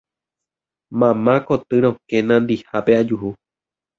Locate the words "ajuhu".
3.01-3.29